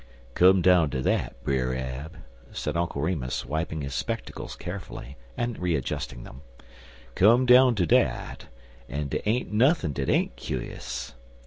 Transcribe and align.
"Cum 0.33 0.63
down 0.63 0.89
ter 0.89 1.03
dat, 1.03 1.35
Brer 1.43 1.75
Ab," 1.75 2.17
said 2.51 2.75
Uncle 2.75 3.03
Remus, 3.03 3.45
wiping 3.45 3.81
his 3.81 3.93
spectacles 3.93 4.55
carefully, 4.55 5.15
and 5.37 5.59
readjusting 5.59 6.23
them 6.23 6.41
"cum 7.13 7.45
down 7.45 7.75
ter 7.75 7.85
dat, 7.85 8.47
an' 8.89 9.09
dey 9.09 9.21
ain't 9.27 9.53
nuthin' 9.53 9.93
dat 9.93 10.09
ain't 10.09 10.35
cu'us. 10.35 11.13